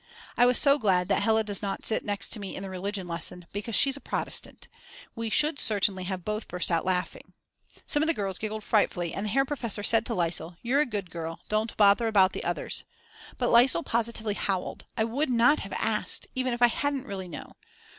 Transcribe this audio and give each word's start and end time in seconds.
I 0.35 0.47
was 0.47 0.57
so 0.57 0.79
glad 0.79 1.09
that 1.09 1.21
Hella 1.21 1.43
does 1.43 1.61
not 1.61 1.85
sit 1.85 2.03
next 2.03 2.35
me 2.39 2.55
in 2.55 2.63
the 2.63 2.71
religion 2.71 3.07
lesson, 3.07 3.45
because 3.53 3.75
she's 3.75 3.95
a 3.95 3.99
Protestant; 4.01 4.67
we 5.15 5.29
should 5.29 5.59
certainly 5.59 6.05
have 6.05 6.25
both 6.25 6.47
burst 6.47 6.71
out 6.71 6.85
laughing. 6.85 7.33
Some 7.85 8.01
of 8.01 8.07
the 8.07 8.15
girls 8.15 8.39
giggled 8.39 8.63
frightfully 8.63 9.13
and 9.13 9.27
the 9.27 9.29
Herr 9.29 9.45
Professor 9.45 9.83
said 9.83 10.07
to 10.07 10.15
Lisel: 10.15 10.57
You're 10.63 10.81
a 10.81 10.87
good 10.87 11.11
girl, 11.11 11.39
don't 11.49 11.77
bother 11.77 12.07
about 12.07 12.33
the 12.33 12.43
others. 12.43 12.83
But 13.37 13.51
Lisel 13.51 13.83
positively 13.83 14.33
howled. 14.33 14.85
I 14.97 15.03
would 15.03 15.29
not 15.29 15.59
have 15.59 15.73
asked, 15.73 16.25
even 16.33 16.51
if 16.51 16.63
I 16.63 16.67
hadn't 16.69 17.05
really 17.05 17.27
known. 17.27 17.51